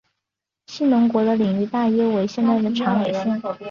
[0.65, 3.39] 信浓国的领域大约为现在的长野县。